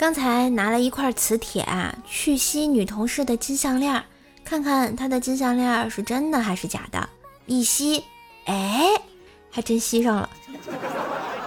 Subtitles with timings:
[0.00, 4.02] 刚才拿了一块磁铁啊，去吸女同事的金项链，
[4.42, 7.06] 看看她的金项链是真的还是假的。
[7.44, 8.02] 一吸，
[8.46, 8.98] 哎，
[9.50, 10.30] 还真吸上了。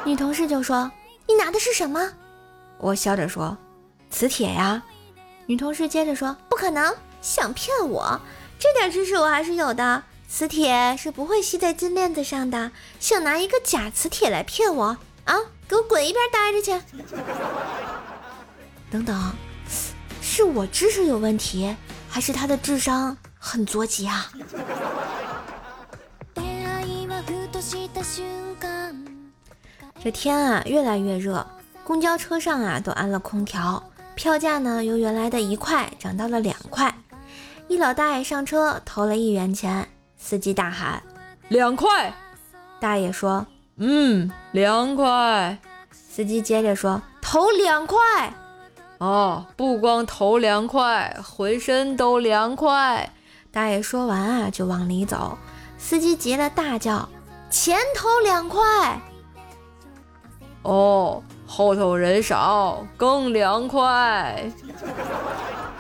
[0.05, 0.91] 女同事就说
[1.27, 2.11] ：“你拿的是什么？”
[2.77, 3.57] 我笑着说
[4.11, 4.83] ：“磁铁呀。”
[5.47, 8.21] 女同事接着说：“不可能，想骗我？
[8.59, 10.03] 这点知识我还是有的。
[10.29, 15.39] 磁铁是不会吸在金链子上的，想拿一个假磁铁来骗我啊？
[15.67, 16.79] 给我滚一边待着去！”
[18.93, 19.33] 等等，
[20.21, 21.75] 是我知识有问题，
[22.07, 24.29] 还是他的智商很着急啊？
[29.99, 31.43] 这天啊，越来越热，
[31.83, 33.81] 公交车上啊都安了空调，
[34.13, 36.93] 票价呢由原来的一块涨到了两块。
[37.67, 41.01] 一老大爷上车投了一元钱，司机大喊
[41.49, 42.13] ：“两块！”
[42.79, 43.47] 大爷说
[43.77, 45.57] ：“嗯，两块。”
[45.89, 47.97] 司机接着说：“投两块。”
[49.03, 53.11] 哦，不光头凉快，浑身都凉快。
[53.51, 55.37] 大爷说完啊，就往里走。
[55.77, 57.09] 司机急了，大叫
[57.51, 58.61] ：“前头凉快！”
[60.63, 64.49] 哦，后头人少，更凉快。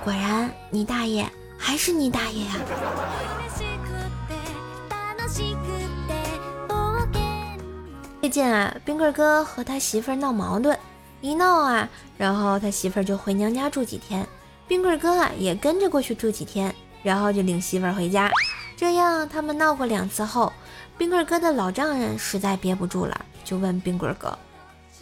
[0.03, 1.25] 果然，你大爷
[1.57, 2.55] 还是你大爷呀！
[8.19, 10.77] 最近啊，冰棍哥和他媳妇闹矛盾。
[11.23, 14.27] 一闹啊，然后他媳妇儿就回娘家住几天，
[14.67, 18.29] 冰棍哥啊也跟着过去住几天，然后就领媳妇儿回家。
[18.75, 20.51] 这样他们闹过两次后，
[20.97, 24.37] 冰棍哥的老丈人实在憋不住了，就问冰棍哥：“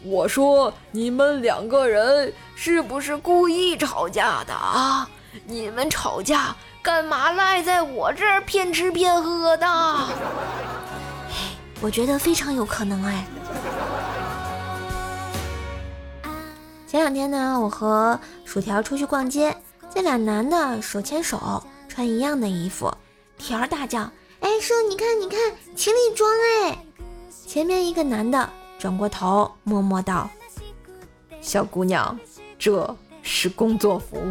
[0.05, 5.09] 我说你们两个人是不是故意吵架的啊？
[5.47, 9.65] 你们吵架干嘛赖在我这儿骗吃骗喝的？”
[11.81, 13.25] 我觉得非常有可能哎。
[16.91, 19.55] 前两天呢，我和薯条出去逛街，
[19.95, 22.93] 这俩男的手牵手，穿一样的衣服。
[23.37, 24.01] 条大叫
[24.41, 25.39] ：“哎，叔，你看，你看，
[25.73, 26.29] 情侣装
[26.65, 26.77] 哎！”
[27.47, 30.29] 前面一个男的转过头，默默道
[31.39, 32.19] ：“小姑娘，
[32.59, 34.21] 这是工作服。”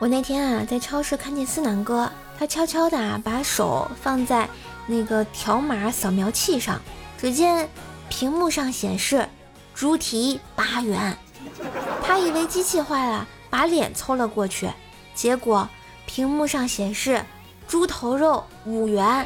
[0.00, 4.48] 我那天啊，在超市看见思南哥，他悄悄的把手放在。
[4.90, 6.80] 那个条码扫描器上，
[7.16, 7.68] 只见
[8.08, 9.28] 屏幕上显示
[9.72, 11.16] 猪蹄八元，
[12.02, 14.68] 他以为机器坏了，把脸凑了过去，
[15.14, 15.68] 结果
[16.06, 17.24] 屏幕上显示
[17.68, 19.24] 猪头肉五元。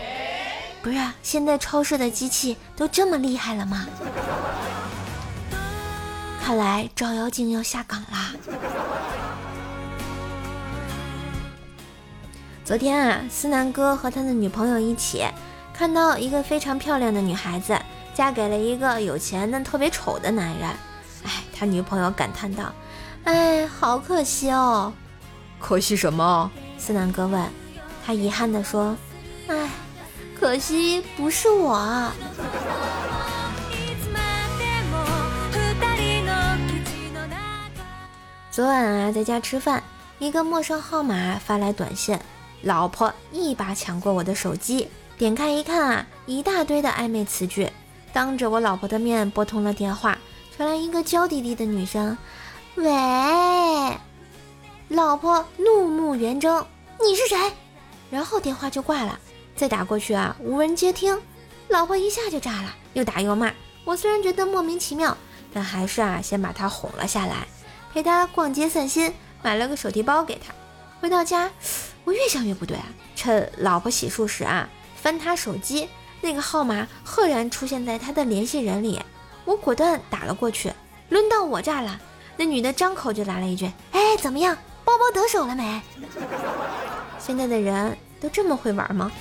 [0.82, 3.86] 不是，现在超市的机器都这么厉害了吗？
[6.44, 8.34] 看来照妖镜要下岗啦。
[12.66, 15.24] 昨天啊，思南哥和他的女朋友一起。
[15.76, 17.76] 看到一个非常漂亮的女孩子
[18.14, 20.68] 嫁给了一个有钱但特别丑的男人，
[21.24, 22.72] 哎，他女朋友感叹道
[23.24, 24.92] ：“哎，好可惜哦。”
[25.58, 26.48] 可惜什么？
[26.78, 27.44] 思南哥问。
[28.06, 28.96] 他遗憾地说
[29.48, 29.68] ：“哎，
[30.38, 32.12] 可惜不是我。”
[38.52, 39.82] 昨晚啊，在家吃饭，
[40.20, 42.16] 一个陌生号码发来短信，
[42.62, 44.88] 老婆一把抢过我的手机。
[45.16, 47.70] 点开一看啊，一大堆的暧昧词句，
[48.12, 50.18] 当着我老婆的面拨通了电话，
[50.56, 52.18] 传来一个娇滴滴的女声
[52.74, 52.90] ：“喂，
[54.88, 56.66] 老婆，怒目圆睁，
[57.00, 57.38] 你是谁？”
[58.10, 59.18] 然后电话就挂了。
[59.54, 61.16] 再打过去啊，无人接听，
[61.68, 63.52] 老婆一下就炸了，又打又骂。
[63.84, 65.16] 我虽然觉得莫名其妙，
[65.52, 67.46] 但还是啊，先把她哄了下来，
[67.92, 70.52] 陪她逛街散心，买了个手提包给她。
[71.00, 71.50] 回到家，
[72.02, 74.68] 我越想越不对啊，趁老婆洗漱时啊。
[75.04, 75.86] 翻他手机，
[76.22, 78.98] 那个号码赫然出现在他的联系人里，
[79.44, 80.72] 我果断打了过去。
[81.10, 82.00] 轮到我这儿了，
[82.38, 85.82] 那女的张口就来了一句：“哎，怎么样，包包得手了没？”
[87.20, 89.12] 现在的人都这么会玩吗？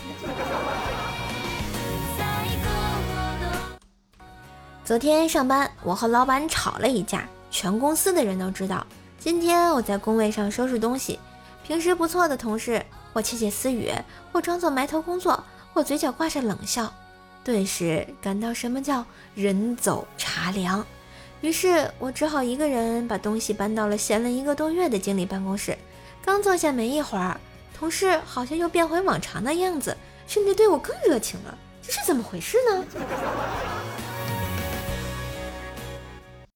[4.85, 8.87] 昨天上班，我和老板吵了一架，全公司的人都知道。
[9.19, 11.19] 今天我在工位上收拾东西，
[11.67, 12.81] 平时不错的同事，
[13.11, 13.91] 或窃窃私语，
[14.31, 15.43] 或装作埋头工作。
[15.73, 16.93] 我嘴角挂着冷笑，
[17.43, 19.03] 顿时感到什么叫
[19.34, 20.85] 人走茶凉。
[21.41, 25.78] 于是我只好一个人把东西搬到了闲了一个多月的经理办公室。
[26.23, 27.40] 刚坐下没一会儿，
[27.78, 29.97] 同事好像又变回往常的样子，
[30.28, 31.58] 甚至对我更热情了。
[31.81, 32.85] 这是怎么回事呢？